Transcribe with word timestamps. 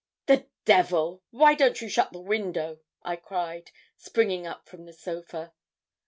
"'The 0.25 0.47
devil! 0.65 1.21
Why 1.29 1.53
don't 1.53 1.79
you 1.79 1.87
shut 1.87 2.11
the 2.11 2.19
window!' 2.19 2.79
I 3.03 3.15
cried, 3.17 3.69
springing 3.97 4.47
up 4.47 4.67
from 4.67 4.85
the 4.85 4.93
sofa. 4.93 5.53